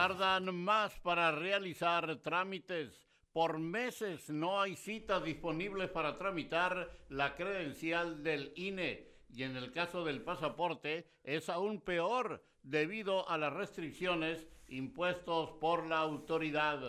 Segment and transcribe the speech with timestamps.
[0.00, 3.06] Tardan más para realizar trámites.
[3.34, 9.72] Por meses no hay citas disponibles para tramitar la credencial del INE y en el
[9.72, 16.80] caso del pasaporte es aún peor debido a las restricciones impuestos por la autoridad.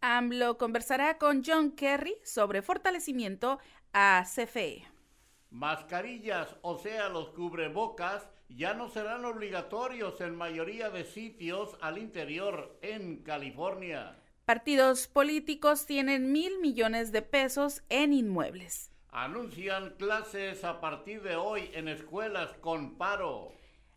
[0.00, 3.58] AMLO conversará con John Kerry sobre fortalecimiento
[3.92, 4.84] a CFE.
[5.50, 12.78] Mascarillas, o sea, los cubrebocas, ya no serán obligatorios en mayoría de sitios al interior
[12.82, 14.16] en California.
[14.44, 18.92] Partidos políticos tienen mil millones de pesos en inmuebles.
[19.10, 23.52] Anuncian clases a partir de hoy en escuelas con paro.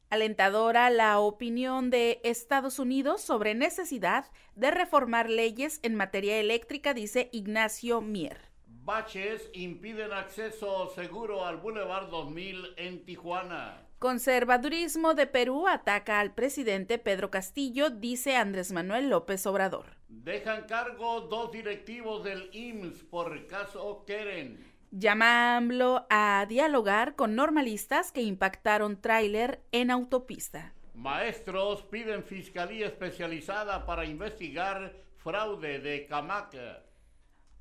[0.10, 7.30] Alentadora la opinión de Estados Unidos sobre necesidad de reformar leyes en materia eléctrica, dice
[7.32, 8.50] Ignacio Mier.
[8.66, 13.89] Baches impiden acceso seguro al Boulevard 2000 en Tijuana.
[14.00, 19.98] Conservadurismo de Perú ataca al presidente Pedro Castillo, dice Andrés Manuel López Obrador.
[20.08, 24.66] Dejan cargo dos directivos del IMSS por caso Keren.
[24.92, 30.74] Llama a AMLO a dialogar con normalistas que impactaron tráiler en autopista.
[30.94, 36.84] Maestros piden fiscalía especializada para investigar fraude de Camaca.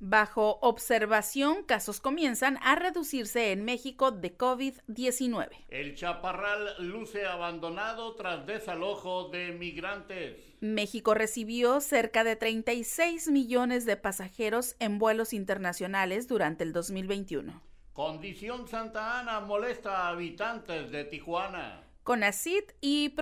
[0.01, 5.49] Bajo observación, casos comienzan a reducirse en México de COVID-19.
[5.67, 10.37] El Chaparral luce abandonado tras desalojo de migrantes.
[10.61, 17.61] México recibió cerca de 36 millones de pasajeros en vuelos internacionales durante el 2021.
[17.91, 21.83] Condición Santa Ana molesta a habitantes de Tijuana.
[22.03, 23.13] CONACIT y,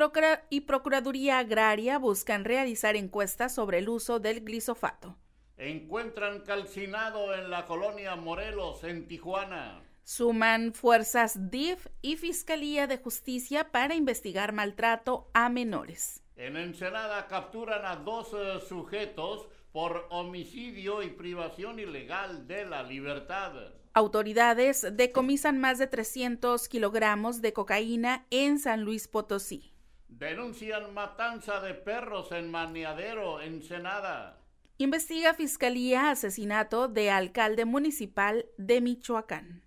[0.51, 5.17] y Procuraduría Agraria buscan realizar encuestas sobre el uso del glisofato
[5.57, 9.81] encuentran calcinado en la colonia Morelos, en Tijuana.
[10.03, 16.23] Suman fuerzas DIF y Fiscalía de Justicia para investigar maltrato a menores.
[16.35, 23.53] En Ensenada capturan a dos eh, sujetos por homicidio y privación ilegal de la libertad.
[23.93, 29.73] Autoridades decomisan más de 300 kilogramos de cocaína en San Luis Potosí.
[30.07, 34.39] Denuncian matanza de perros en Maniadero, Ensenada.
[34.79, 39.63] Investiga Fiscalía asesinato de alcalde municipal de Michoacán.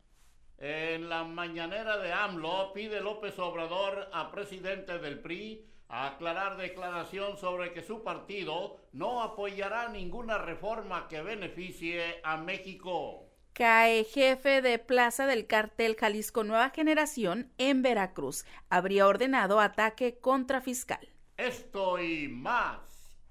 [0.57, 7.37] En la mañanera de AMLO pide López Obrador a presidente del PRI a aclarar declaración
[7.39, 13.27] sobre que su partido no apoyará ninguna reforma que beneficie a México.
[13.53, 18.45] Cae jefe de plaza del cartel Jalisco Nueva Generación en Veracruz.
[18.69, 21.09] Habría ordenado ataque contra fiscal.
[21.37, 22.90] Esto y más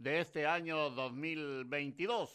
[0.00, 2.34] de este año 2022,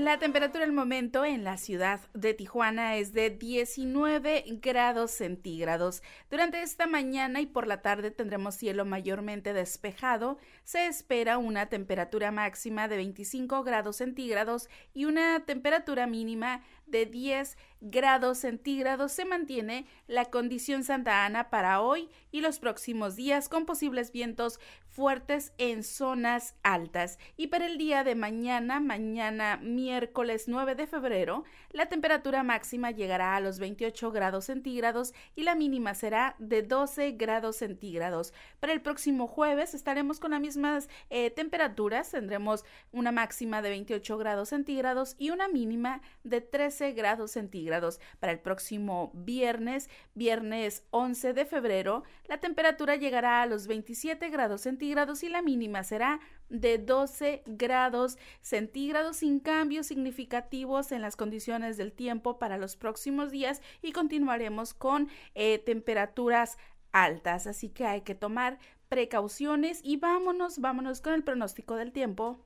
[0.00, 6.02] La temperatura al momento en la ciudad de Tijuana es de 19 grados centígrados.
[6.30, 10.38] Durante esta mañana y por la tarde tendremos cielo mayormente despejado.
[10.64, 17.56] Se espera una temperatura máxima de 25 grados centígrados y una temperatura mínima de 10
[17.80, 23.64] grados centígrados se mantiene la condición Santa Ana para hoy y los próximos días con
[23.64, 27.18] posibles vientos fuertes en zonas altas.
[27.36, 33.36] Y para el día de mañana, mañana miércoles 9 de febrero, la temperatura máxima llegará
[33.36, 38.34] a los 28 grados centígrados y la mínima será de 12 grados centígrados.
[38.58, 44.18] Para el próximo jueves estaremos con las mismas eh, temperaturas, tendremos una máxima de 28
[44.18, 48.00] grados centígrados y una mínima de 13 grados centígrados.
[48.18, 54.62] Para el próximo viernes, viernes 11 de febrero, la temperatura llegará a los 27 grados
[54.62, 61.76] centígrados y la mínima será de 12 grados centígrados sin cambios significativos en las condiciones
[61.76, 66.58] del tiempo para los próximos días y continuaremos con eh, temperaturas
[66.92, 67.46] altas.
[67.46, 72.44] Así que hay que tomar precauciones y vámonos, vámonos con el pronóstico del tiempo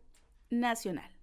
[0.51, 1.14] nacional.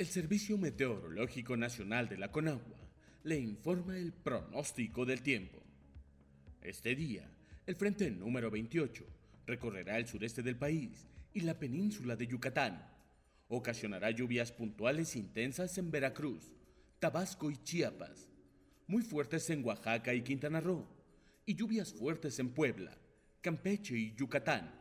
[0.00, 2.88] El Servicio Meteorológico Nacional de la Conagua
[3.24, 5.58] le informa el pronóstico del tiempo.
[6.62, 7.30] Este día,
[7.66, 9.04] el frente número 28
[9.46, 12.82] recorrerá el sureste del país y la península de Yucatán.
[13.48, 16.50] Ocasionará lluvias puntuales intensas en Veracruz,
[16.98, 18.26] Tabasco y Chiapas,
[18.86, 20.88] muy fuertes en Oaxaca y Quintana Roo,
[21.44, 22.96] y lluvias fuertes en Puebla,
[23.42, 24.72] Campeche y Yucatán.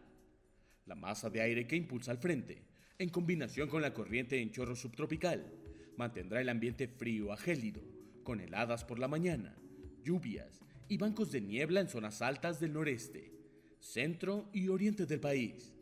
[0.86, 2.69] La masa de aire que impulsa al frente,
[3.00, 5.50] en combinación con la corriente en chorro subtropical,
[5.96, 7.81] mantendrá el ambiente frío a gélido,
[8.24, 9.57] con heladas por la mañana,
[10.04, 10.60] lluvias
[10.90, 13.31] y bancos de niebla en zonas altas del noreste,
[13.80, 15.74] centro y oriente del país.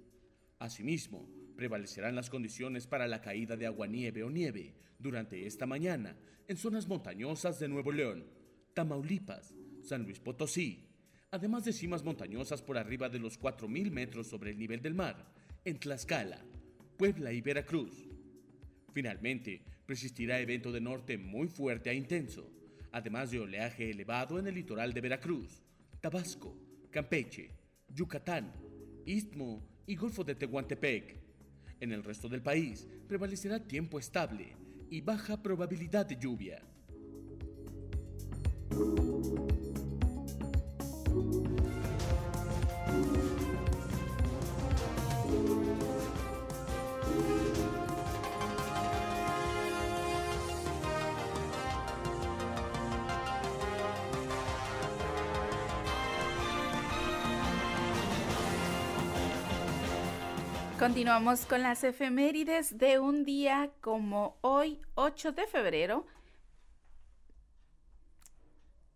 [0.59, 6.15] Asimismo, prevalecerán las condiciones para la caída de aguanieve o nieve durante esta mañana
[6.47, 8.25] en zonas montañosas de Nuevo León,
[8.75, 10.87] Tamaulipas, San Luis Potosí,
[11.31, 15.33] además de cimas montañosas por arriba de los 4.000 metros sobre el nivel del mar,
[15.65, 16.45] en Tlaxcala,
[16.97, 18.09] Puebla y Veracruz.
[18.91, 22.49] Finalmente, persistirá evento de norte muy fuerte e intenso,
[22.91, 25.61] además de oleaje elevado en el litoral de Veracruz,
[26.01, 26.57] Tabasco,
[26.89, 27.51] Campeche,
[27.93, 28.51] Yucatán,
[29.05, 31.15] Istmo y Golfo de Tehuantepec.
[31.79, 34.55] En el resto del país prevalecerá tiempo estable
[34.89, 36.61] y baja probabilidad de lluvia.
[60.79, 66.05] Continuamos con las efemérides de un día como hoy, 8 de febrero.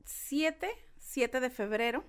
[0.05, 0.69] 7,
[0.99, 2.03] 7 de febrero.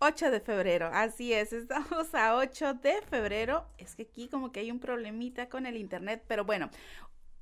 [0.00, 3.66] 8 de febrero, así es, estamos a 8 de febrero.
[3.78, 6.68] Es que aquí como que hay un problemita con el internet, pero bueno,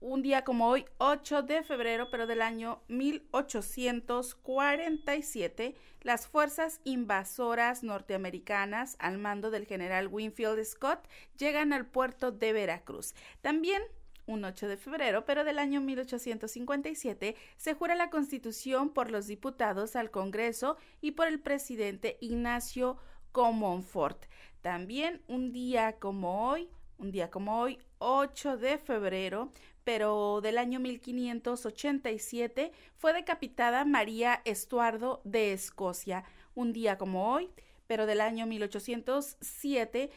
[0.02, 8.96] un día como hoy, 8 de febrero, pero del año 1847, las fuerzas invasoras norteamericanas
[8.98, 11.06] al mando del general Winfield Scott
[11.38, 13.14] llegan al puerto de Veracruz.
[13.40, 13.80] También
[14.26, 19.96] un 8 de febrero, pero del año 1857, se jura la Constitución por los diputados
[19.96, 22.98] al Congreso y por el presidente Ignacio
[23.32, 24.26] Comonfort.
[24.60, 26.68] También un día como hoy,
[26.98, 29.50] un día como hoy, 8 de febrero,
[29.84, 36.24] pero del año 1587 fue decapitada María Estuardo de Escocia.
[36.54, 37.50] Un día como hoy,
[37.86, 40.10] pero del año 1807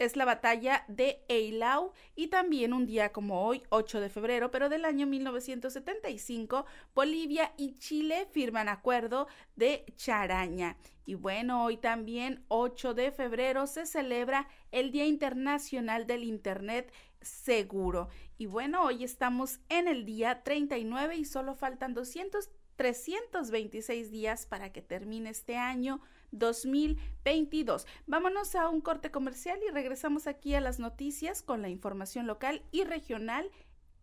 [0.00, 4.70] es la batalla de Eylau y también un día como hoy, 8 de febrero, pero
[4.70, 10.78] del año 1975, Bolivia y Chile firman acuerdo de Charaña.
[11.04, 18.08] Y bueno, hoy también, 8 de febrero, se celebra el Día Internacional del Internet Seguro.
[18.40, 24.72] Y bueno, hoy estamos en el día 39 y solo faltan 200, 326 días para
[24.72, 27.86] que termine este año 2022.
[28.06, 32.62] Vámonos a un corte comercial y regresamos aquí a las noticias con la información local
[32.72, 33.50] y regional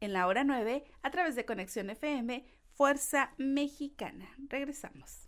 [0.02, 4.30] en la hora 9 a través de Conexión FM Fuerza Mexicana.
[4.50, 5.24] Regresamos.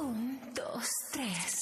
[0.00, 1.61] Un, dos, tres.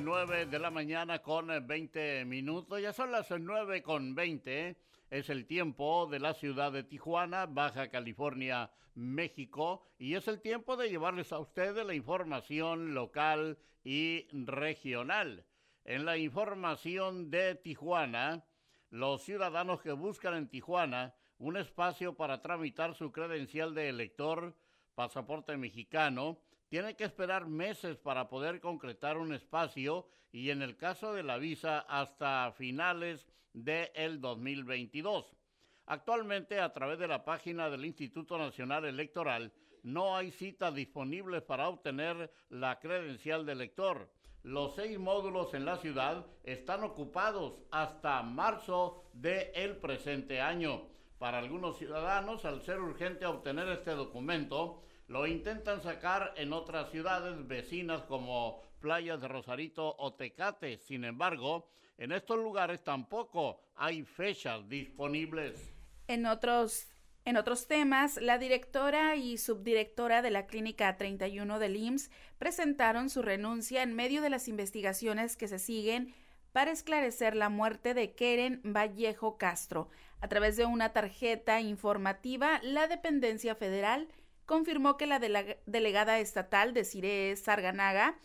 [0.00, 2.80] 9 de la mañana con 20 minutos.
[2.80, 4.76] Ya son las 9 con 20.
[5.10, 9.82] Es el tiempo de la ciudad de Tijuana, Baja California, México.
[9.98, 15.44] Y es el tiempo de llevarles a ustedes la información local y regional.
[15.84, 18.44] En la información de Tijuana,
[18.90, 24.56] los ciudadanos que buscan en Tijuana un espacio para tramitar su credencial de elector,
[24.94, 26.38] pasaporte mexicano,
[26.72, 31.36] tiene que esperar meses para poder concretar un espacio y en el caso de la
[31.36, 35.36] visa hasta finales del el 2022.
[35.84, 39.52] Actualmente a través de la página del Instituto Nacional Electoral
[39.82, 44.10] no hay citas disponibles para obtener la credencial de elector.
[44.42, 50.88] Los seis módulos en la ciudad están ocupados hasta marzo del presente año.
[51.18, 57.46] Para algunos ciudadanos, al ser urgente obtener este documento, lo intentan sacar en otras ciudades
[57.46, 60.78] vecinas como Playas de Rosarito o Tecate.
[60.78, 65.70] Sin embargo, en estos lugares tampoco hay fechas disponibles.
[66.08, 66.88] En otros
[67.26, 73.22] en otros temas, la directora y subdirectora de la Clínica 31 del IMSS presentaron su
[73.22, 76.14] renuncia en medio de las investigaciones que se siguen
[76.52, 79.88] para esclarecer la muerte de Keren Vallejo Castro.
[80.20, 84.08] A través de una tarjeta informativa, la dependencia federal
[84.46, 88.18] confirmó que la delegada estatal de Cire Sarganaga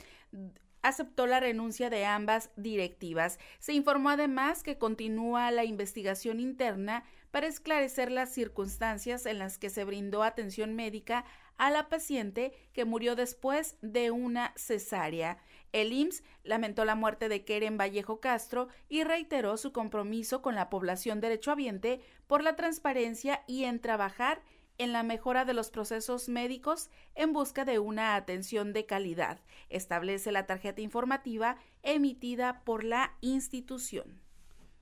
[0.82, 3.40] aceptó la renuncia de ambas directivas.
[3.60, 9.70] Se informó además que continúa la investigación interna para esclarecer las circunstancias en las que
[9.70, 11.26] se brindó atención médica
[11.58, 15.40] a la paciente que murió después de una cesárea.
[15.74, 20.70] El IMSS lamentó la muerte de Keren Vallejo Castro y reiteró su compromiso con la
[20.70, 24.42] población derechohabiente por la transparencia y en trabajar
[24.78, 30.32] en la mejora de los procesos médicos en busca de una atención de calidad, establece
[30.32, 34.22] la tarjeta informativa emitida por la institución.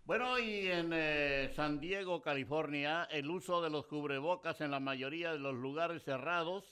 [0.06, 5.32] Bueno, y en eh, San Diego, California, el uso de los cubrebocas en la mayoría
[5.32, 6.64] de los lugares cerrados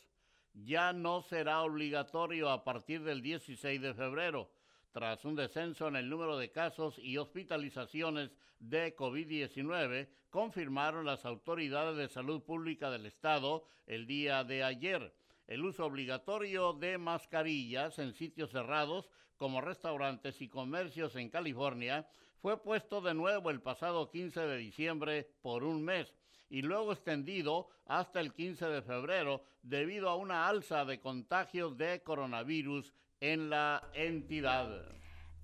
[0.54, 4.52] ya no será obligatorio a partir del 16 de febrero
[4.94, 11.98] tras un descenso en el número de casos y hospitalizaciones de COVID-19, confirmaron las autoridades
[11.98, 15.14] de salud pública del estado el día de ayer.
[15.48, 22.08] El uso obligatorio de mascarillas en sitios cerrados como restaurantes y comercios en California
[22.40, 26.14] fue puesto de nuevo el pasado 15 de diciembre por un mes
[26.50, 32.04] y luego extendido hasta el 15 de febrero debido a una alza de contagios de
[32.04, 32.94] coronavirus
[33.24, 34.68] en la entidad.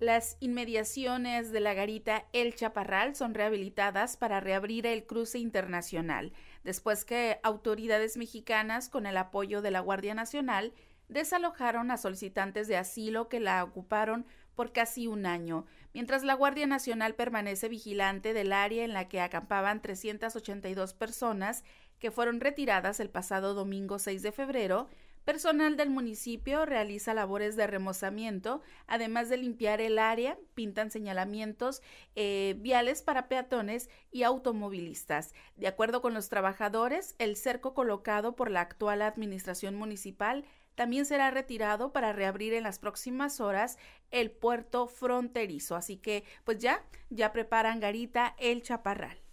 [0.00, 7.06] Las inmediaciones de la garita El Chaparral son rehabilitadas para reabrir el cruce internacional, después
[7.06, 10.74] que autoridades mexicanas, con el apoyo de la Guardia Nacional,
[11.08, 16.66] desalojaron a solicitantes de asilo que la ocuparon por casi un año, mientras la Guardia
[16.66, 21.64] Nacional permanece vigilante del área en la que acampaban 382 personas
[21.98, 24.88] que fueron retiradas el pasado domingo 6 de febrero
[25.30, 31.82] Personal del municipio realiza labores de remozamiento, además de limpiar el área, pintan señalamientos
[32.16, 35.32] eh, viales para peatones y automovilistas.
[35.54, 40.44] De acuerdo con los trabajadores, el cerco colocado por la actual administración municipal
[40.74, 43.78] también será retirado para reabrir en las próximas horas
[44.10, 45.76] el puerto fronterizo.
[45.76, 49.29] Así que, pues ya, ya preparan Garita el Chaparral.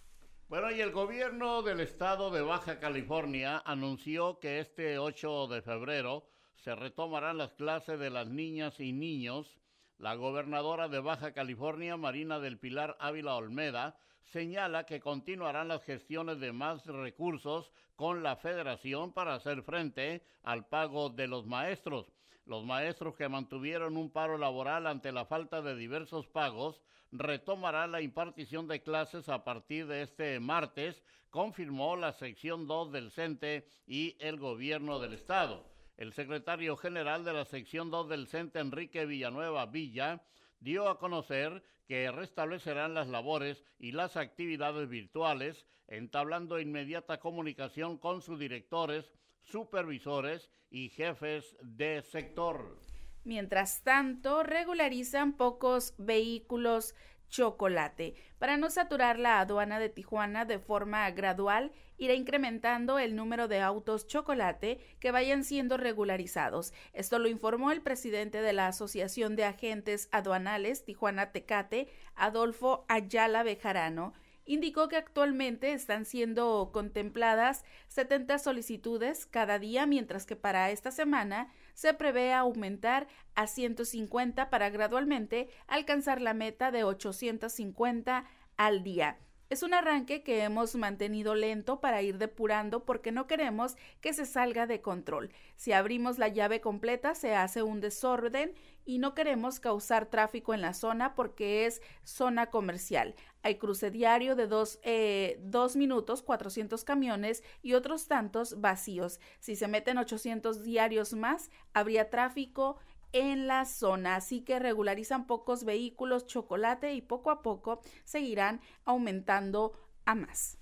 [0.50, 6.24] Bueno, y el gobierno del estado de Baja California anunció que este 8 de febrero
[6.56, 9.60] se retomarán las clases de las niñas y niños.
[9.98, 16.40] La gobernadora de Baja California, Marina del Pilar Ávila Olmeda, señala que continuarán las gestiones
[16.40, 22.14] de más recursos con la federación para hacer frente al pago de los maestros.
[22.48, 28.00] Los maestros que mantuvieron un paro laboral ante la falta de diversos pagos retomará la
[28.02, 34.16] impartición de clases a partir de este martes, confirmó la sección 2 del CENTE y
[34.22, 35.66] el gobierno del estado.
[35.98, 40.24] El secretario general de la sección 2 del CENTE, Enrique Villanueva Villa,
[40.62, 48.22] dio a conocer que restablecerán las labores y las actividades virtuales, entablando inmediata comunicación con
[48.22, 49.14] sus directores,
[49.48, 52.80] supervisores y jefes de sector.
[53.24, 56.96] Mientras tanto, regularizan pocos vehículos
[57.30, 58.16] chocolate.
[58.40, 63.60] Para no saturar la aduana de Tijuana de forma gradual, irá incrementando el número de
[63.60, 66.74] autos chocolate que vayan siendo regularizados.
[66.94, 73.44] Esto lo informó el presidente de la Asociación de Agentes Aduanales Tijuana Tecate, Adolfo Ayala
[73.44, 74.14] Bejarano,
[74.48, 81.52] indicó que actualmente están siendo contempladas 70 solicitudes cada día, mientras que para esta semana
[81.74, 88.26] se prevé aumentar a 150 para gradualmente alcanzar la meta de 850
[88.56, 89.20] al día.
[89.50, 94.26] Es un arranque que hemos mantenido lento para ir depurando porque no queremos que se
[94.26, 95.32] salga de control.
[95.56, 100.62] Si abrimos la llave completa se hace un desorden y no queremos causar tráfico en
[100.62, 103.16] la zona porque es zona comercial.
[103.44, 109.20] Hay cruce diario de dos, eh, dos minutos, 400 camiones y otros tantos vacíos.
[109.40, 112.78] Si se meten 800 diarios más, habría tráfico
[113.14, 119.74] en la zona, así que regularizan pocos vehículos chocolate y poco a poco seguirán aumentando
[120.06, 120.58] a más.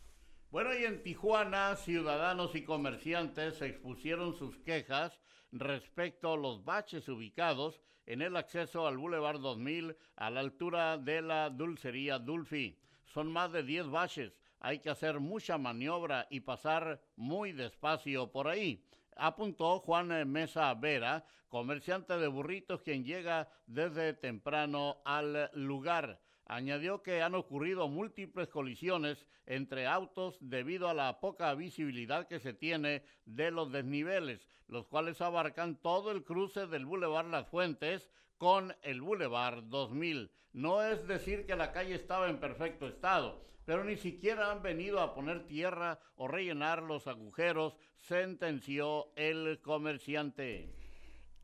[0.52, 5.20] Bueno, y en Tijuana, ciudadanos y comerciantes expusieron sus quejas
[5.52, 11.22] respecto a los baches ubicados en el acceso al Boulevard 2000 a la altura de
[11.22, 12.78] la dulcería Dulfi.
[13.06, 18.48] Son más de 10 baches, hay que hacer mucha maniobra y pasar muy despacio por
[18.48, 18.84] ahí
[19.16, 26.20] apuntó Juan Mesa Vera, comerciante de burritos quien llega desde temprano al lugar.
[26.46, 32.54] Añadió que han ocurrido múltiples colisiones entre autos debido a la poca visibilidad que se
[32.54, 38.76] tiene de los desniveles, los cuales abarcan todo el cruce del Boulevard Las Fuentes con
[38.84, 40.32] el Boulevard 2000.
[40.54, 45.00] No es decir que la calle estaba en perfecto estado, pero ni siquiera han venido
[45.00, 50.85] a poner tierra o rellenar los agujeros, sentenció el comerciante.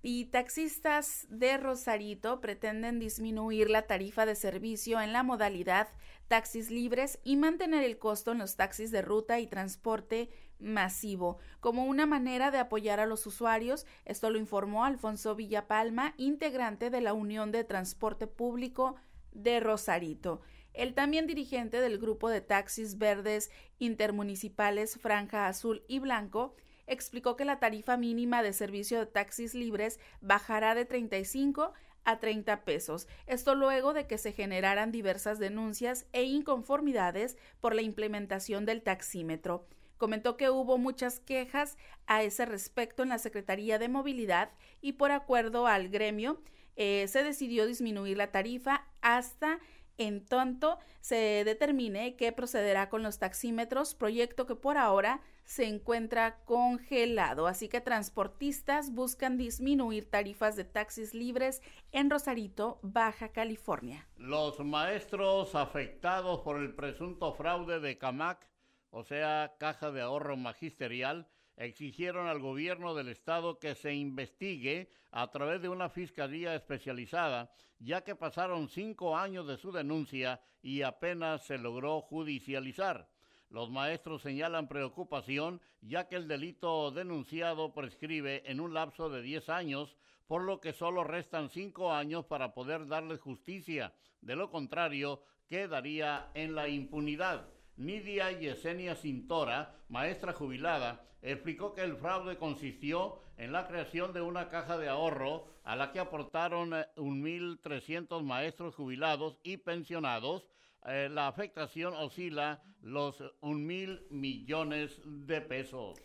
[0.04, 5.90] Y taxistas de Rosarito pretenden disminuir la tarifa de servicio en la modalidad
[6.32, 11.86] taxis libres y mantener el costo en los taxis de ruta y transporte masivo, como
[11.86, 13.86] una manera de apoyar a los usuarios.
[14.06, 18.96] Esto lo informó Alfonso Villapalma, integrante de la Unión de Transporte Público
[19.34, 20.40] de Rosarito.
[20.74, 26.56] El también dirigente del grupo de taxis verdes intermunicipales Franja Azul y Blanco
[26.92, 31.74] explicó que la tarifa mínima de servicio de taxis libres bajará de 35
[32.04, 33.08] a 30 pesos.
[33.28, 39.66] Esto luego de que se generaran diversas denuncias e inconformidades por la implementación del taxímetro.
[39.98, 41.78] Comentó que hubo muchas quejas
[42.08, 44.50] a ese respecto en la Secretaría de Movilidad
[44.82, 46.42] y por acuerdo al gremio
[46.76, 49.60] eh, se decidió disminuir la tarifa hasta
[49.98, 56.44] en tanto se determine qué procederá con los taxímetros, proyecto que por ahora se encuentra
[56.46, 57.48] congelado.
[57.48, 64.08] Así que transportistas buscan disminuir tarifas de taxis libres en Rosarito, Baja California.
[64.18, 68.48] Los maestros afectados por el presunto fraude de CAMAC,
[68.92, 75.30] o sea, Caja de Ahorro Magisterial, exigieron al gobierno del estado que se investigue a
[75.32, 81.46] través de una fiscalía especializada, ya que pasaron cinco años de su denuncia y apenas
[81.46, 83.10] se logró judicializar.
[83.50, 89.50] Los maestros señalan preocupación ya que el delito denunciado prescribe en un lapso de 10
[89.50, 93.94] años, por lo que solo restan cinco años para poder darles justicia.
[94.22, 97.50] De lo contrario, quedaría en la impunidad.
[97.78, 104.50] Nidia Yesenia Cintora, maestra jubilada, explicó que el fraude consistió en la creación de una
[104.50, 110.48] caja de ahorro a la que aportaron 1.300 eh, maestros jubilados y pensionados.
[110.86, 116.00] Eh, la afectación oscila los 1.000 millones de pesos.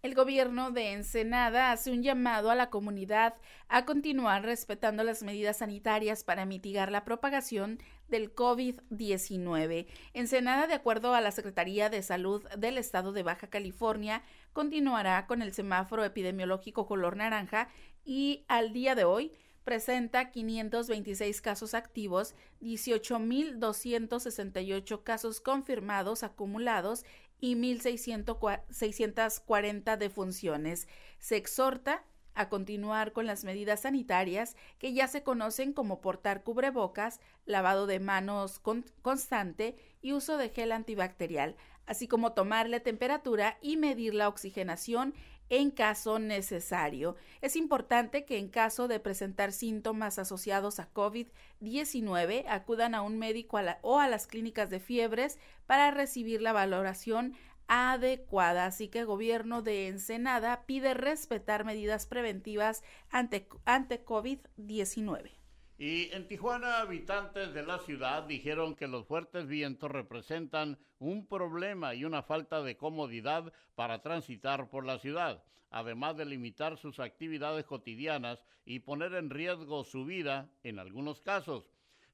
[0.00, 3.34] El gobierno de Ensenada hace un llamado a la comunidad
[3.66, 9.88] a continuar respetando las medidas sanitarias para mitigar la propagación del COVID-19.
[10.14, 15.42] Ensenada, de acuerdo a la Secretaría de Salud del Estado de Baja California, continuará con
[15.42, 17.68] el semáforo epidemiológico color naranja
[18.04, 19.32] y al día de hoy
[19.64, 27.04] presenta 526 casos activos, 18.268 casos confirmados acumulados
[27.40, 30.88] y 1.640 defunciones.
[31.18, 37.18] Se exhorta a continuar con las medidas sanitarias que ya se conocen como portar cubrebocas,
[37.46, 38.60] lavado de manos
[39.02, 45.14] constante y uso de gel antibacterial, así como tomar la temperatura y medir la oxigenación
[45.50, 47.16] en caso necesario.
[47.40, 53.58] Es importante que en caso de presentar síntomas asociados a COVID-19 acudan a un médico
[53.82, 57.34] o a las clínicas de fiebres para recibir la valoración
[57.68, 58.66] adecuada.
[58.66, 65.37] Así que el gobierno de Ensenada pide respetar medidas preventivas ante, ante COVID-19.
[65.80, 71.94] Y en Tijuana, habitantes de la ciudad dijeron que los fuertes vientos representan un problema
[71.94, 77.64] y una falta de comodidad para transitar por la ciudad, además de limitar sus actividades
[77.64, 81.64] cotidianas y poner en riesgo su vida en algunos casos.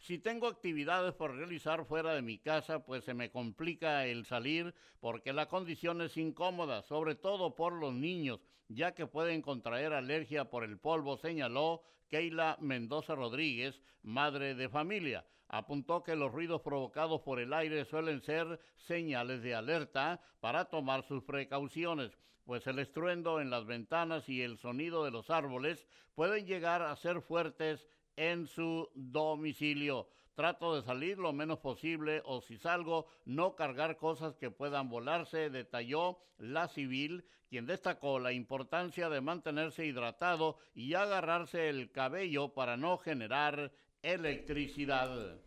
[0.04, 4.74] Si tengo actividades por realizar fuera de mi casa, pues se me complica el salir
[5.00, 8.38] porque la condición es incómoda, sobre todo por los niños,
[8.68, 15.24] ya que pueden contraer alergia por el polvo, señaló Keila Mendoza Rodríguez, madre de familia.
[15.48, 21.04] Apuntó que los ruidos provocados por el aire suelen ser señales de alerta para tomar
[21.04, 22.12] sus precauciones,
[22.44, 26.94] pues el estruendo en las ventanas y el sonido de los árboles pueden llegar a
[26.96, 30.08] ser fuertes en su domicilio.
[30.34, 35.48] Trato de salir lo menos posible o si salgo no cargar cosas que puedan volarse,
[35.48, 42.76] detalló la civil, quien destacó la importancia de mantenerse hidratado y agarrarse el cabello para
[42.76, 43.70] no generar
[44.02, 45.38] electricidad.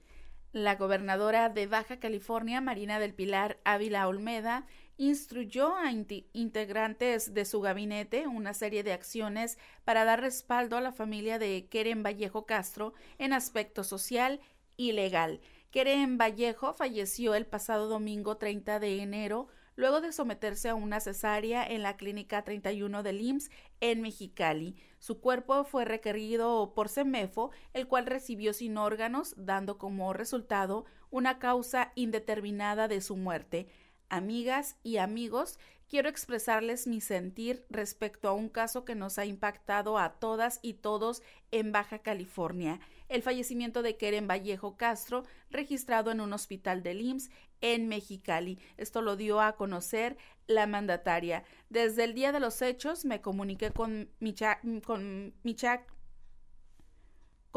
[0.54, 4.66] La gobernadora de Baja California, Marina del Pilar Ávila Olmeda,
[4.98, 10.92] instruyó a integrantes de su gabinete una serie de acciones para dar respaldo a la
[10.92, 14.40] familia de Keren Vallejo Castro en aspecto social
[14.76, 15.40] y legal.
[15.72, 21.66] Keren Vallejo falleció el pasado domingo 30 de enero luego de someterse a una cesárea
[21.66, 24.76] en la clínica 31 del IMSS en Mexicali.
[24.98, 31.38] Su cuerpo fue requerido por Semefo, el cual recibió sin órganos, dando como resultado una
[31.38, 33.68] causa indeterminada de su muerte.
[34.10, 39.98] Amigas y amigos, quiero expresarles mi sentir respecto a un caso que nos ha impactado
[39.98, 46.22] a todas y todos en Baja California, el fallecimiento de Keren Vallejo Castro, registrado en
[46.22, 48.60] un hospital del IMSS en Mexicali.
[48.78, 50.18] Esto lo dio a conocer
[50.48, 51.44] la mandataria.
[51.70, 55.34] Desde el día de los hechos me comuniqué con Micha, con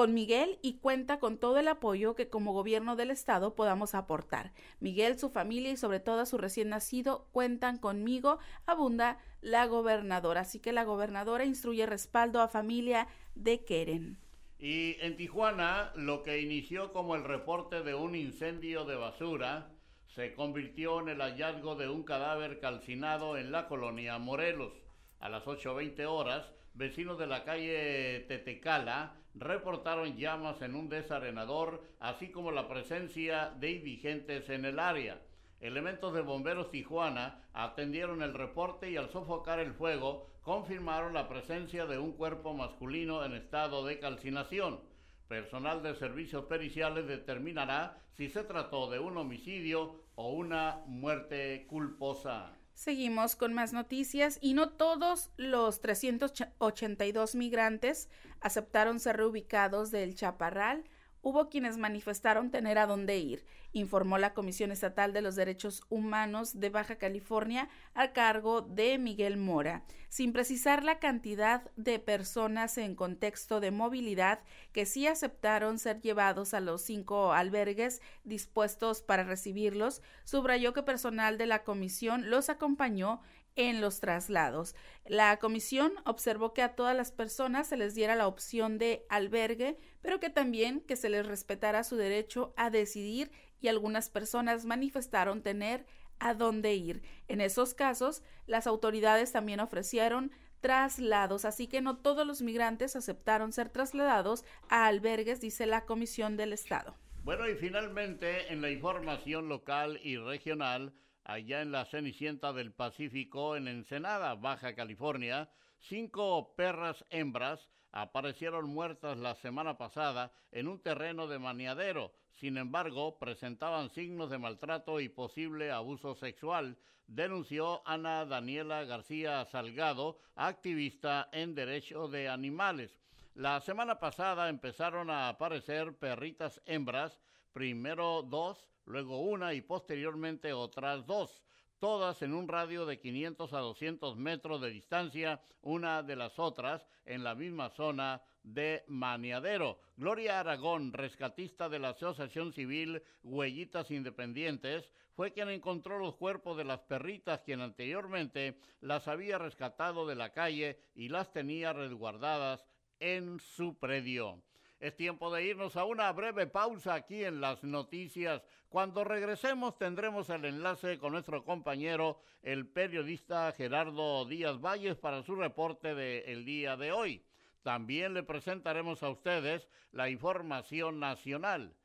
[0.01, 4.51] con Miguel y cuenta con todo el apoyo que como gobierno del estado podamos aportar.
[4.79, 10.41] Miguel, su familia y sobre todo su recién nacido cuentan conmigo, abunda la gobernadora.
[10.41, 14.17] Así que la gobernadora instruye respaldo a familia de Keren.
[14.59, 19.71] Y en Tijuana, lo que inició como el reporte de un incendio de basura
[20.07, 24.73] se convirtió en el hallazgo de un cadáver calcinado en la colonia Morelos.
[25.19, 32.31] A las 8.20 horas, vecinos de la calle Tetecala reportaron llamas en un desarenador, así
[32.31, 35.21] como la presencia de indigentes en el área.
[35.61, 41.87] Elementos de Bomberos Tijuana atendieron el reporte y al sofocar el fuego confirmaron la presencia
[41.87, 44.81] de un cuerpo masculino en estado de calcinación.
[45.29, 52.55] Personal de servicios periciales determinará si se trató de un homicidio o una muerte culposa.
[52.75, 60.85] Seguimos con más noticias y no todos los 382 migrantes aceptaron ser reubicados del Chaparral
[61.23, 66.59] hubo quienes manifestaron tener a dónde ir, informó la Comisión Estatal de los Derechos Humanos
[66.59, 72.95] de Baja California a cargo de Miguel Mora, sin precisar la cantidad de personas en
[72.95, 74.41] contexto de movilidad
[74.73, 81.39] que sí aceptaron ser llevados a los cinco albergues dispuestos para recibirlos, subrayó que personal
[81.39, 83.21] de la comisión los acompañó
[83.57, 84.75] en los traslados.
[85.07, 89.79] La comisión observó que a todas las personas se les diera la opción de albergue,
[90.03, 95.43] pero que también que se les respetara su derecho a decidir y algunas personas manifestaron
[95.43, 95.87] tener
[96.19, 97.03] a dónde ir.
[97.29, 103.53] En esos casos, las autoridades también ofrecieron traslados, así que no todos los migrantes aceptaron
[103.53, 106.95] ser trasladados a albergues, dice la Comisión del Estado.
[107.25, 113.57] Bueno, y finalmente, en la información local y regional, allá en la Cenicienta del Pacífico,
[113.57, 121.27] en Ensenada, Baja California, cinco perras hembras aparecieron muertas la semana pasada en un terreno
[121.27, 122.13] de maniadero.
[122.35, 130.19] Sin embargo, presentaban signos de maltrato y posible abuso sexual, denunció Ana Daniela García Salgado,
[130.37, 132.97] activista en derecho de animales.
[133.35, 137.21] La semana pasada empezaron a aparecer perritas hembras,
[137.53, 141.43] primero dos, luego una y posteriormente otras dos.
[141.79, 146.87] todas en un radio de 500 a 200 metros de distancia una de las otras
[147.07, 149.79] en la misma zona de Maniadero.
[149.97, 156.65] Gloria Aragón, rescatista de la Asociación Civil Huellitas Independientes, fue quien encontró los cuerpos de
[156.65, 162.67] las perritas quien anteriormente las había rescatado de la calle y las tenía resguardadas
[162.99, 164.43] en su predio.
[164.81, 168.43] Es tiempo de irnos a una breve pausa aquí en las noticias.
[168.71, 175.35] Cuando regresemos tendremos el enlace con nuestro compañero, el periodista Gerardo Díaz Valles, para su
[175.35, 177.23] reporte del día de hoy.
[177.63, 181.77] También le presentaremos a ustedes la información nacional.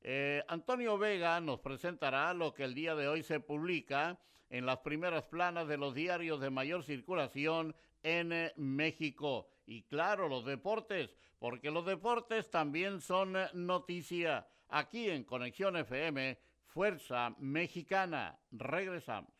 [0.00, 4.16] Eh, Antonio Vega nos presentará lo que el día de hoy se publica
[4.48, 9.48] en las primeras planas de los diarios de mayor circulación en México.
[9.66, 14.46] Y claro, los deportes, porque los deportes también son eh, noticia.
[14.68, 18.38] Aquí en Conexión FM, Fuerza Mexicana.
[18.50, 19.30] Regresamos.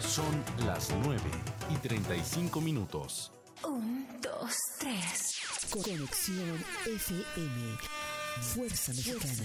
[0.00, 1.20] Son las 9
[1.70, 3.32] y 35 minutos.
[3.64, 5.40] Un, dos, tres.
[5.70, 7.78] Conexión FM.
[8.40, 9.44] Fuerza Mexicana.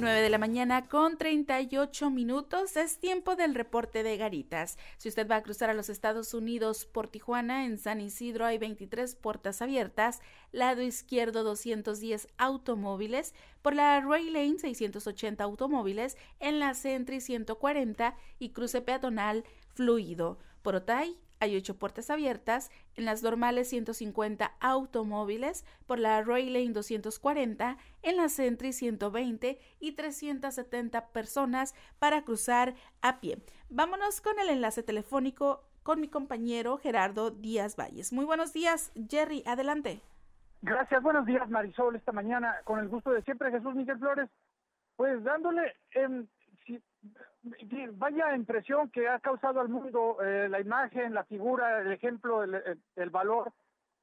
[0.00, 2.76] 9 de la mañana con 38 minutos.
[2.76, 4.78] Es tiempo del reporte de Garitas.
[4.96, 8.58] Si usted va a cruzar a los Estados Unidos por Tijuana, en San Isidro hay
[8.58, 10.20] 23 puertas abiertas,
[10.52, 18.50] lado izquierdo 210 automóviles, por la Ray Lane 680 automóviles, en la Sentry 140 y
[18.50, 20.38] cruce peatonal fluido.
[20.62, 26.72] Por Otay hay ocho puertas abiertas, en las normales 150 automóviles, por la Roy Lane
[26.72, 33.42] 240, en la Sentry 120 y 370 personas para cruzar a pie.
[33.70, 38.12] Vámonos con el enlace telefónico con mi compañero Gerardo Díaz Valles.
[38.12, 40.02] Muy buenos días, Jerry, adelante.
[40.60, 44.28] Gracias, buenos días Marisol, esta mañana con el gusto de siempre Jesús Miguel Flores,
[44.96, 45.76] pues dándole
[47.92, 53.10] vaya impresión que ha causado al mundo eh, la imagen, la figura, el ejemplo, el,
[53.10, 53.52] valor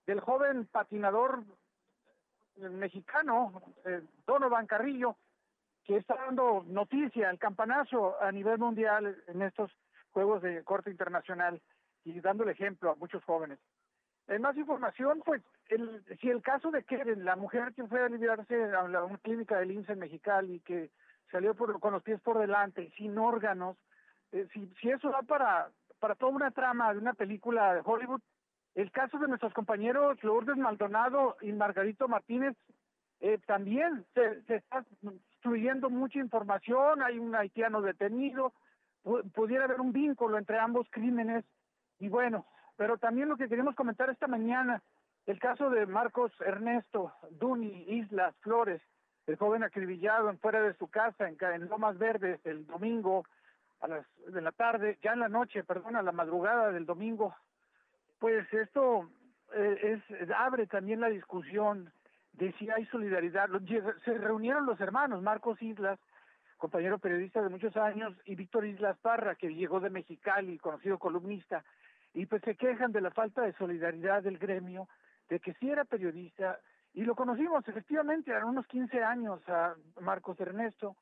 [0.05, 1.43] del joven patinador
[2.57, 5.17] mexicano, eh, Donovan Carrillo,
[5.83, 9.71] que está dando noticia, el campanazo a nivel mundial en estos
[10.11, 11.61] Juegos de Corte Internacional
[12.05, 13.59] y dando el ejemplo a muchos jóvenes.
[14.27, 18.09] En más información, pues, el, si el caso de Keren, la mujer que fue a
[18.09, 20.89] liberarse a la, una clínica del INSE en Mexicali, que
[21.31, 23.77] salió por, con los pies por delante, sin órganos,
[24.31, 28.21] eh, si, si eso da para, para toda una trama de una película de Hollywood,
[28.75, 32.55] el caso de nuestros compañeros Lourdes Maldonado y Margarito Martínez
[33.21, 38.53] eh, también se, está destruyendo mucha información, hay un haitiano detenido,
[39.33, 41.45] pudiera haber un vínculo entre ambos crímenes
[41.99, 44.81] y bueno, pero también lo que queremos comentar esta mañana,
[45.25, 48.81] el caso de Marcos Ernesto Duni Islas Flores,
[49.27, 53.25] el joven acribillado en fuera de su casa en, en Lomas Verdes el domingo
[53.81, 57.35] a las de la tarde, ya en la noche, perdón, a la madrugada del domingo,
[58.19, 59.09] pues esto
[59.53, 61.91] eh, es abre también la discusión
[62.33, 63.49] de si hay solidaridad.
[64.03, 65.99] Se reunieron los hermanos Marcos Islas,
[66.57, 71.63] compañero periodista de muchos años, y Víctor Islas Parra, que llegó de Mexicali, conocido columnista,
[72.13, 74.87] y pues se quejan de la falta de solidaridad del gremio,
[75.29, 76.59] de que si era periodista,
[76.95, 80.95] y lo conocimos efectivamente a unos 15 años a Marcos Ernesto,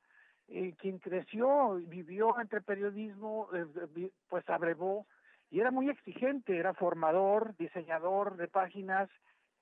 [0.48, 5.06] eh, quien creció vivió entre periodismo, eh, pues abrevó
[5.52, 9.08] y era muy exigente, era formador, diseñador de páginas,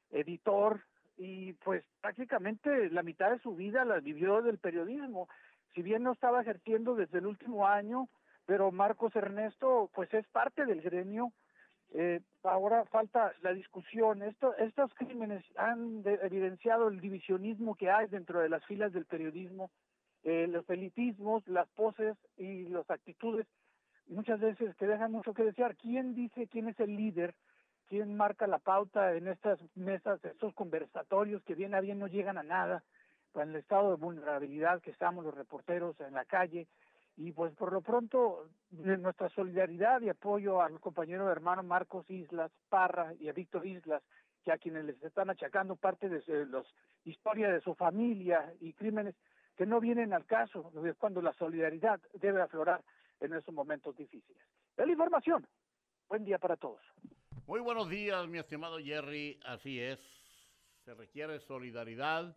[0.10, 0.80] editor
[1.18, 5.28] y pues prácticamente la mitad de su vida la vivió del periodismo.
[5.76, 8.08] Si bien no estaba ejerciendo desde el último año,
[8.46, 11.34] pero Marcos Ernesto pues es parte del gremio
[11.94, 14.24] eh, ahora falta la discusión.
[14.24, 19.72] Esto, estos crímenes han evidenciado el divisionismo que hay dentro de las filas del periodismo,
[20.24, 23.48] eh, los elitismos, las poses y las actitudes,
[24.08, 25.76] muchas veces que dejan mucho que desear.
[25.76, 27.34] ¿Quién dice quién es el líder?
[27.88, 32.38] ¿Quién marca la pauta en estas mesas, estos conversatorios que bien a bien no llegan
[32.38, 32.84] a nada?
[33.36, 36.68] En el estado de vulnerabilidad que estamos los reporteros en la calle,
[37.18, 43.14] Y pues por lo pronto, nuestra solidaridad y apoyo al compañero hermano Marcos Islas Parra
[43.20, 44.02] y a Víctor Islas,
[44.44, 46.66] que a quienes les están achacando parte de los
[47.04, 49.16] historia de su familia y crímenes
[49.56, 52.84] que no vienen al caso, cuando la solidaridad debe aflorar
[53.20, 54.42] en esos momentos difíciles.
[54.78, 55.46] Es la información.
[56.08, 56.82] Buen día para todos.
[57.46, 59.40] Muy buenos días, mi estimado Jerry.
[59.46, 60.00] Así es.
[60.86, 62.36] Se requiere solidaridad,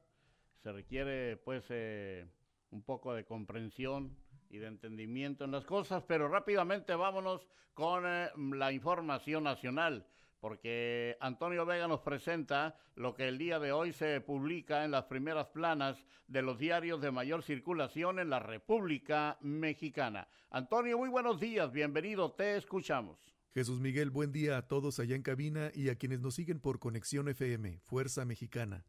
[0.62, 2.26] se requiere pues eh,
[2.70, 4.14] un poco de comprensión
[4.54, 10.06] y de entendimiento en las cosas, pero rápidamente vámonos con eh, la información nacional
[10.44, 15.04] porque Antonio Vega nos presenta lo que el día de hoy se publica en las
[15.04, 15.96] primeras planas
[16.28, 20.28] de los diarios de mayor circulación en la República Mexicana.
[20.50, 23.18] Antonio, muy buenos días, bienvenido, te escuchamos.
[23.54, 26.78] Jesús Miguel, buen día a todos allá en cabina y a quienes nos siguen por
[26.78, 28.84] Conexión FM, Fuerza Mexicana.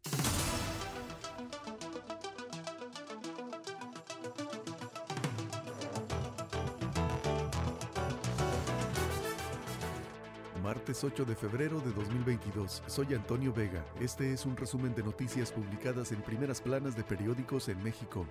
[10.96, 12.84] Martes 8 de febrero de 2022.
[12.88, 13.84] Soy Antonio Vega.
[14.00, 18.26] Este es un resumen de noticias publicadas en primeras planas de periódicos en México.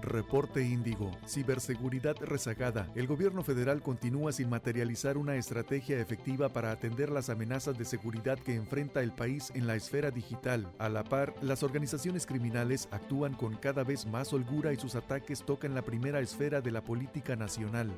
[0.00, 1.10] Reporte Índigo.
[1.26, 2.90] Ciberseguridad rezagada.
[2.94, 8.38] El gobierno federal continúa sin materializar una estrategia efectiva para atender las amenazas de seguridad
[8.38, 10.72] que enfrenta el país en la esfera digital.
[10.78, 15.44] A la par, las organizaciones criminales actúan con cada vez más holgura y sus ataques
[15.44, 17.92] tocan la primera esfera de la política nacional.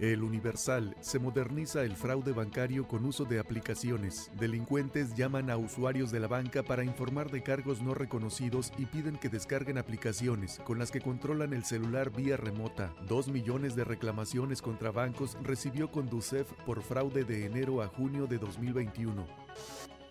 [0.00, 4.30] El Universal se moderniza el fraude bancario con uso de aplicaciones.
[4.40, 9.18] Delincuentes llaman a usuarios de la banca para informar de cargos no reconocidos y piden
[9.18, 12.94] que descarguen aplicaciones con las que controlan el celular vía remota.
[13.06, 18.38] Dos millones de reclamaciones contra bancos recibió Conducef por fraude de enero a junio de
[18.38, 19.26] 2021.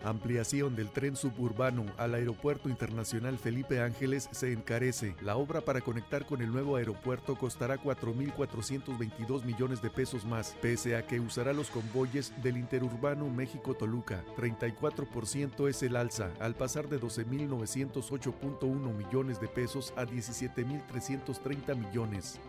[0.02, 5.14] Ampliación del tren suburbano al Aeropuerto Internacional Felipe Ángeles se encarece.
[5.20, 10.96] La obra para conectar con el nuevo aeropuerto costará 4.422 millones de pesos más, pese
[10.96, 14.24] a que usará los convoyes del interurbano México-Toluca.
[14.36, 22.40] 34% es el alza, al pasar de 12.908.1 millones de pesos a 17.330 millones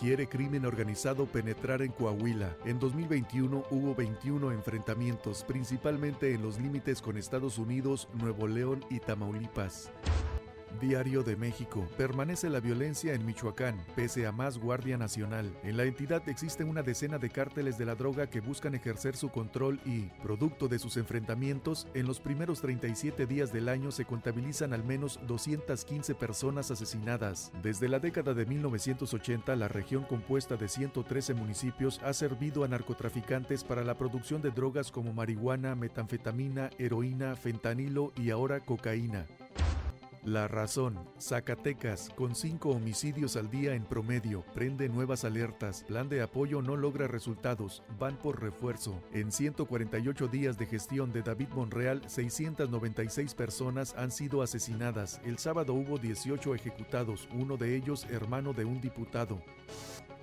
[0.00, 2.56] quiere crimen organizado penetrar en Coahuila.
[2.64, 9.00] En 2021 hubo 21 enfrentamientos, principalmente en los límites con Estados Unidos, Nuevo León y
[9.00, 9.90] Tamaulipas.
[10.80, 11.86] Diario de México.
[11.96, 15.52] Permanece la violencia en Michoacán, pese a más Guardia Nacional.
[15.62, 19.30] En la entidad existen una decena de cárteles de la droga que buscan ejercer su
[19.30, 24.72] control y, producto de sus enfrentamientos, en los primeros 37 días del año se contabilizan
[24.72, 27.52] al menos 215 personas asesinadas.
[27.62, 33.64] Desde la década de 1980, la región compuesta de 113 municipios ha servido a narcotraficantes
[33.64, 39.26] para la producción de drogas como marihuana, metanfetamina, heroína, fentanilo y ahora cocaína.
[40.24, 45.84] La razón, Zacatecas, con cinco homicidios al día en promedio, prende nuevas alertas.
[45.86, 49.02] Plan de apoyo no logra resultados, van por refuerzo.
[49.12, 55.20] En 148 días de gestión de David Monreal, 696 personas han sido asesinadas.
[55.26, 59.42] El sábado hubo 18 ejecutados, uno de ellos hermano de un diputado.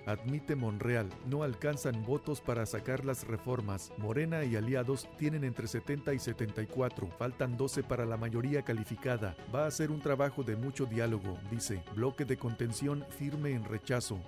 [0.05, 3.91] Admite Monreal, no alcanzan votos para sacar las reformas.
[3.97, 9.35] Morena y aliados tienen entre 70 y 74, faltan 12 para la mayoría calificada.
[9.53, 11.83] Va a ser un trabajo de mucho diálogo, dice.
[11.95, 14.19] Bloque de contención firme en rechazo.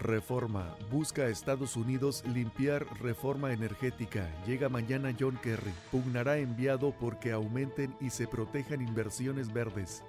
[0.00, 0.76] Reforma.
[0.90, 4.26] Busca a Estados Unidos limpiar reforma energética.
[4.46, 5.72] Llega mañana John Kerry.
[5.90, 10.02] Pugnará enviado porque aumenten y se protejan inversiones verdes.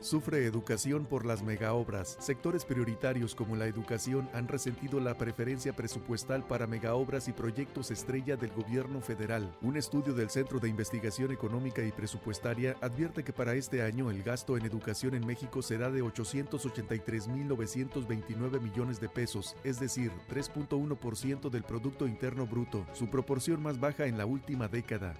[0.00, 2.16] Sufre educación por las megaobras.
[2.20, 8.36] Sectores prioritarios como la educación han resentido la preferencia presupuestal para megaobras y proyectos estrella
[8.36, 9.52] del gobierno federal.
[9.60, 14.22] Un estudio del Centro de Investigación Económica y Presupuestaria advierte que para este año el
[14.22, 21.64] gasto en educación en México será de 883.929 millones de pesos, es decir, 3.1% del
[21.64, 25.16] Producto Interno Bruto, su proporción más baja en la última década.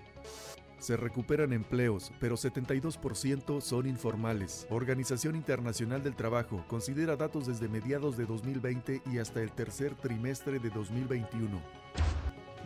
[0.78, 4.66] Se recuperan empleos, pero 72% son informales.
[4.70, 10.58] Organización Internacional del Trabajo considera datos desde mediados de 2020 y hasta el tercer trimestre
[10.58, 11.60] de 2021.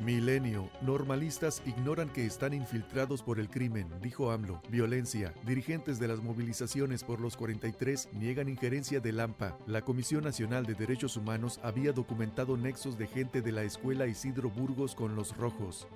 [0.05, 0.69] Milenio.
[0.81, 4.61] Normalistas ignoran que están infiltrados por el crimen, dijo AMLO.
[4.69, 5.33] Violencia.
[5.47, 9.57] Dirigentes de las movilizaciones por los 43 niegan injerencia de Lampa.
[9.67, 14.51] La Comisión Nacional de Derechos Humanos había documentado nexos de gente de la escuela Isidro
[14.51, 15.87] Burgos con los rojos.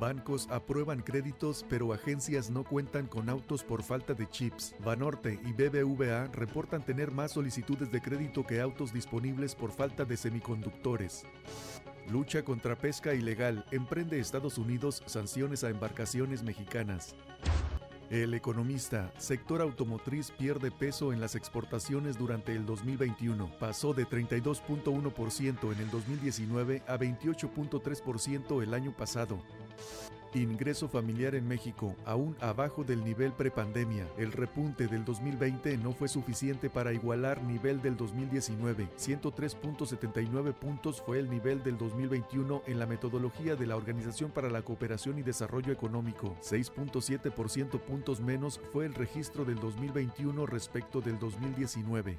[0.00, 4.74] Bancos aprueban créditos, pero agencias no cuentan con autos por falta de chips.
[4.84, 10.16] Banorte y BBVA reportan tener más solicitudes de crédito que autos disponibles por falta de
[10.16, 11.24] semiconductores.
[12.10, 13.64] Lucha contra pesca ilegal.
[13.70, 17.14] Emprende Estados Unidos sanciones a embarcaciones mexicanas.
[18.10, 23.50] El economista, sector automotriz pierde peso en las exportaciones durante el 2021.
[23.58, 29.38] Pasó de 32.1% en el 2019 a 28.3% el año pasado.
[30.40, 34.08] Ingreso familiar en México, aún abajo del nivel prepandemia.
[34.18, 38.88] El repunte del 2020 no fue suficiente para igualar nivel del 2019.
[38.98, 44.62] 103.79 puntos fue el nivel del 2021 en la metodología de la Organización para la
[44.62, 46.36] Cooperación y Desarrollo Económico.
[46.42, 52.18] 6.7% puntos menos fue el registro del 2021 respecto del 2019.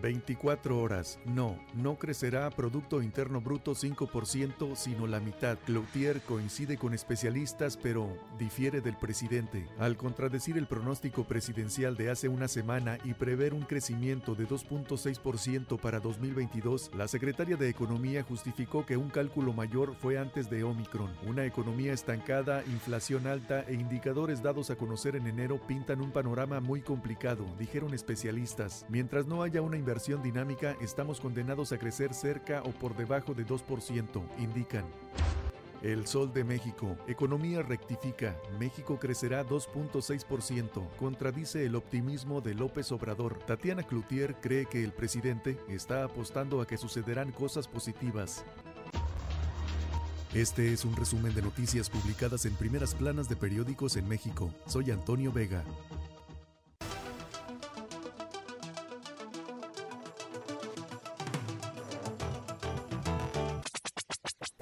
[0.00, 1.18] 24 horas.
[1.24, 5.58] No, no crecerá Producto Interno Bruto 5%, sino la mitad.
[5.66, 9.66] Cloutier coincide con especialistas, pero difiere del presidente.
[9.78, 15.78] Al contradecir el pronóstico presidencial de hace una semana y prever un crecimiento de 2.6%
[15.78, 21.10] para 2022, la secretaria de Economía justificó que un cálculo mayor fue antes de Omicron.
[21.26, 26.60] Una economía estancada, inflación alta e indicadores dados a conocer en enero pintan un panorama
[26.60, 28.86] muy complicado, dijeron especialistas.
[28.88, 33.46] Mientras no haya una inversión dinámica, estamos condenados a crecer cerca o por debajo de
[33.46, 34.84] 2%, indican.
[35.80, 36.94] El Sol de México.
[37.06, 38.36] Economía rectifica.
[38.58, 40.86] México crecerá 2.6%.
[40.98, 43.38] Contradice el optimismo de López Obrador.
[43.46, 48.44] Tatiana Cloutier cree que el presidente está apostando a que sucederán cosas positivas.
[50.34, 54.52] Este es un resumen de noticias publicadas en primeras planas de periódicos en México.
[54.66, 55.64] Soy Antonio Vega.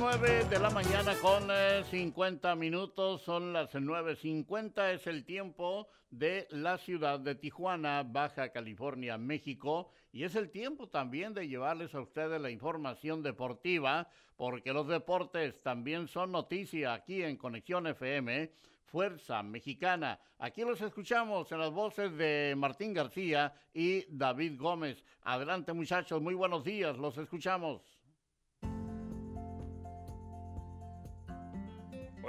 [0.00, 6.48] 9 de la mañana con eh, 50 minutos, son las 9.50, es el tiempo de
[6.48, 12.00] la ciudad de Tijuana, Baja California, México, y es el tiempo también de llevarles a
[12.00, 18.50] ustedes la información deportiva, porque los deportes también son noticia aquí en Conexión FM,
[18.86, 20.18] Fuerza Mexicana.
[20.38, 25.04] Aquí los escuchamos en las voces de Martín García y David Gómez.
[25.24, 27.82] Adelante muchachos, muy buenos días, los escuchamos.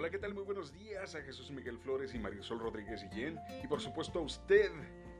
[0.01, 0.33] Hola, ¿qué tal?
[0.33, 3.37] Muy buenos días a Jesús Miguel Flores y Marisol Rodríguez Guillén.
[3.63, 4.71] Y por supuesto a usted,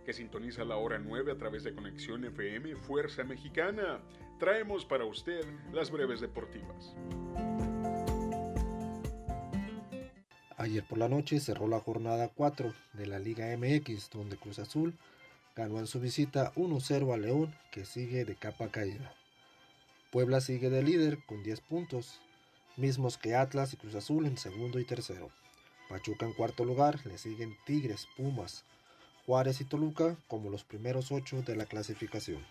[0.03, 4.01] que sintoniza la hora 9 a través de Conexión FM Fuerza Mexicana.
[4.39, 6.95] Traemos para usted las breves deportivas.
[10.57, 14.95] Ayer por la noche cerró la jornada 4 de la Liga MX, donde Cruz Azul
[15.55, 19.13] ganó en su visita 1-0 a León, que sigue de capa caída.
[20.09, 22.19] Puebla sigue de líder con 10 puntos,
[22.78, 25.30] mismos que Atlas y Cruz Azul en segundo y tercero.
[25.89, 28.63] Pachuca en cuarto lugar, le siguen Tigres, Pumas,
[29.26, 32.41] Juárez y Toluca como los primeros ocho de la clasificación.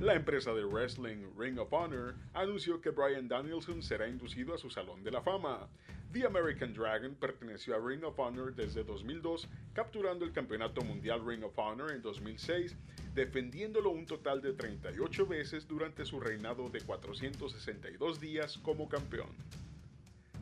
[0.00, 4.68] La empresa de wrestling Ring of Honor anunció que Brian Danielson será inducido a su
[4.68, 5.66] Salón de la Fama.
[6.14, 11.42] The American Dragon perteneció a Ring of Honor desde 2002, capturando el Campeonato Mundial Ring
[11.42, 12.76] of Honor en 2006,
[13.16, 19.30] defendiéndolo un total de 38 veces durante su reinado de 462 días como campeón.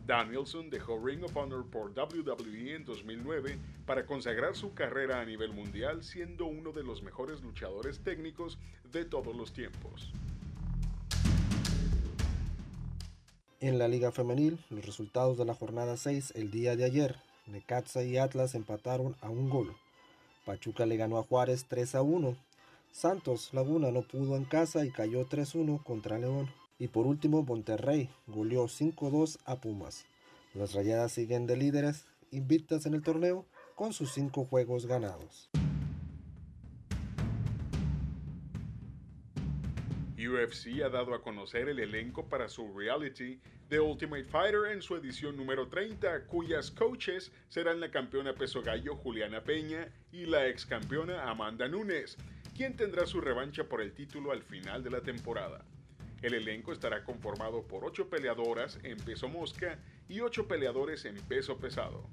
[0.04, 3.56] Danielson dejó Ring of Honor por WWE en 2009
[3.86, 8.58] para consagrar su carrera a nivel mundial siendo uno de los mejores luchadores técnicos
[8.92, 10.12] de todos los tiempos.
[13.62, 17.14] En la Liga Femenil, los resultados de la jornada 6 el día de ayer,
[17.46, 19.72] Necaxa y Atlas empataron a un gol.
[20.44, 22.36] Pachuca le ganó a Juárez 3 a 1.
[22.90, 26.50] Santos Laguna no pudo en casa y cayó 3-1 contra León.
[26.80, 30.06] Y por último, Monterrey goleó 5-2 a Pumas.
[30.54, 33.44] Las rayadas siguen de líderes, invictas en el torneo,
[33.76, 35.51] con sus 5 juegos ganados.
[40.28, 44.96] UFC ha dado a conocer el elenco para su reality The Ultimate Fighter en su
[44.96, 50.66] edición número 30, cuyas coaches serán la campeona peso gallo Juliana Peña y la ex
[50.66, 52.18] campeona Amanda Nunes,
[52.54, 55.64] quien tendrá su revancha por el título al final de la temporada.
[56.20, 61.58] El elenco estará conformado por 8 peleadoras en peso mosca y 8 peleadores en peso
[61.58, 62.06] pesado.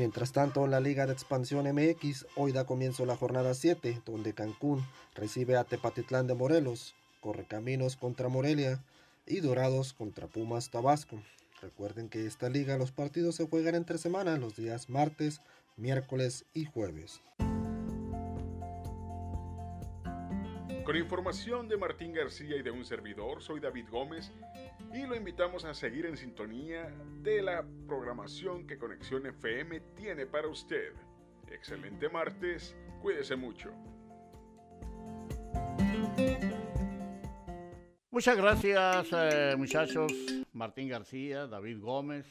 [0.00, 4.82] Mientras tanto, la Liga de Expansión MX, hoy da comienzo la jornada 7, donde Cancún
[5.14, 8.82] recibe a Tepatitlán de Morelos, Correcaminos contra Morelia
[9.26, 11.22] y Dorados contra Pumas Tabasco.
[11.60, 15.42] Recuerden que esta liga los partidos se juegan entre semana los días martes,
[15.76, 17.20] miércoles y jueves.
[20.90, 24.32] Con información de Martín García y de un servidor, soy David Gómez
[24.92, 30.48] y lo invitamos a seguir en sintonía de la programación que Conexión FM tiene para
[30.48, 30.92] usted.
[31.48, 33.70] Excelente martes, cuídese mucho.
[38.10, 40.12] Muchas gracias eh, muchachos,
[40.52, 42.26] Martín García, David Gómez,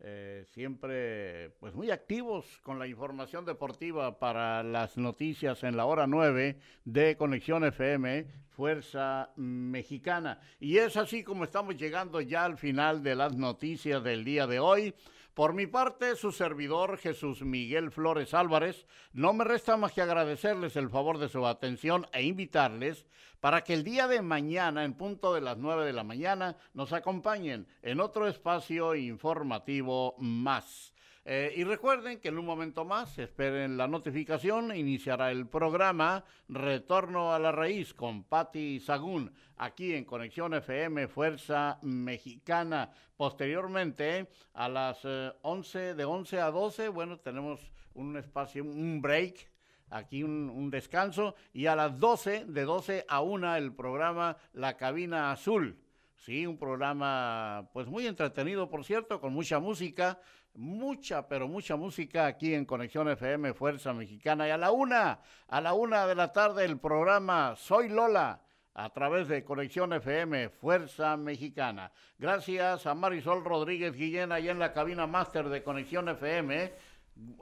[0.00, 6.06] eh, siempre pues muy activos con la información deportiva para las noticias en la hora
[6.06, 10.40] 9 de Conexión FM, Fuerza Mexicana.
[10.60, 14.60] Y es así como estamos llegando ya al final de las noticias del día de
[14.60, 14.94] hoy.
[15.38, 20.74] Por mi parte, su servidor Jesús Miguel Flores Álvarez, no me resta más que agradecerles
[20.74, 23.06] el favor de su atención e invitarles
[23.38, 26.92] para que el día de mañana, en punto de las 9 de la mañana, nos
[26.92, 30.92] acompañen en otro espacio informativo más.
[31.30, 37.34] Eh, y recuerden que en un momento más, esperen la notificación, iniciará el programa Retorno
[37.34, 42.90] a la Raíz con Patti Sagún, aquí en Conexión FM Fuerza Mexicana.
[43.14, 45.06] Posteriormente, a las
[45.42, 47.60] 11, eh, de 11 a 12, bueno, tenemos
[47.92, 49.50] un espacio, un break
[49.90, 54.78] aquí un, un, descanso y a las 12, de 12 a 1 el programa La
[54.78, 55.78] Cabina Azul.
[56.18, 60.20] Sí, un programa pues muy entretenido, por cierto, con mucha música,
[60.58, 64.48] mucha, pero mucha música aquí en Conexión FM Fuerza Mexicana.
[64.48, 68.42] Y a la una, a la una de la tarde el programa Soy Lola
[68.74, 71.92] a través de Conexión FM Fuerza Mexicana.
[72.18, 76.72] Gracias a Marisol Rodríguez Guillén allá en la cabina máster de Conexión FM.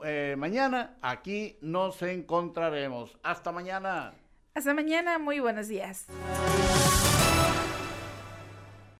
[0.03, 3.17] Eh, mañana aquí nos encontraremos.
[3.23, 4.13] Hasta mañana.
[4.53, 6.07] Hasta mañana, muy buenos días.